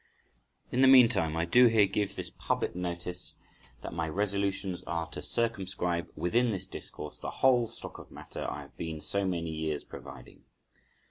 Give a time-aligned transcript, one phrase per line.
[0.71, 3.35] In the meantime, I do here give this public notice
[3.83, 8.61] that my resolutions are to circumscribe within this discourse the whole stock of matter I
[8.61, 10.45] have been so many years providing.